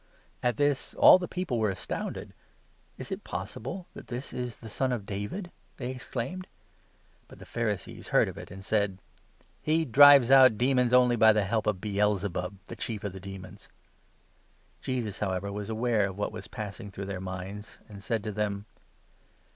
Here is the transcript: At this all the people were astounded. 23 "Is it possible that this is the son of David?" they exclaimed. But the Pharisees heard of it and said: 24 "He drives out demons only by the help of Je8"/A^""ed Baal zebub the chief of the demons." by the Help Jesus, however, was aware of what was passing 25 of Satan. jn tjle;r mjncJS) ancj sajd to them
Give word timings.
At 0.41 0.57
this 0.57 0.95
all 0.95 1.19
the 1.19 1.27
people 1.27 1.59
were 1.59 1.69
astounded. 1.69 2.29
23 2.95 2.95
"Is 2.97 3.11
it 3.11 3.23
possible 3.23 3.85
that 3.93 4.07
this 4.07 4.33
is 4.33 4.57
the 4.57 4.67
son 4.67 4.91
of 4.91 5.05
David?" 5.05 5.51
they 5.77 5.91
exclaimed. 5.91 6.47
But 7.27 7.37
the 7.37 7.45
Pharisees 7.45 8.07
heard 8.07 8.27
of 8.27 8.35
it 8.35 8.49
and 8.49 8.65
said: 8.65 8.97
24 9.61 9.61
"He 9.75 9.85
drives 9.85 10.31
out 10.31 10.57
demons 10.57 10.91
only 10.91 11.17
by 11.17 11.31
the 11.33 11.43
help 11.45 11.67
of 11.67 11.75
Je8"/A^""ed 11.81 11.97
Baal 11.99 12.15
zebub 12.15 12.55
the 12.65 12.75
chief 12.75 13.03
of 13.03 13.13
the 13.13 13.19
demons." 13.19 13.67
by 13.67 13.73
the 13.73 13.73
Help 14.77 14.81
Jesus, 14.81 15.19
however, 15.19 15.51
was 15.51 15.69
aware 15.69 16.07
of 16.09 16.17
what 16.17 16.31
was 16.31 16.47
passing 16.47 16.89
25 16.89 16.89
of 16.89 17.13
Satan. 17.13 17.21
jn 17.21 17.21
tjle;r 17.21 17.53
mjncJS) 17.53 17.95
ancj 17.95 18.01
sajd 18.19 18.23
to 18.23 18.31
them 18.31 18.65